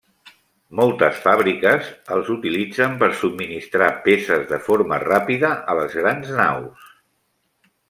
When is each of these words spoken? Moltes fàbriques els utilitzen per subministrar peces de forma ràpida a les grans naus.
Moltes 0.77 1.19
fàbriques 1.25 1.91
els 2.15 2.31
utilitzen 2.37 2.95
per 3.03 3.11
subministrar 3.19 3.91
peces 4.09 4.49
de 4.55 4.61
forma 4.71 5.01
ràpida 5.05 5.55
a 5.75 5.79
les 5.83 6.01
grans 6.01 6.35
naus. 6.43 6.91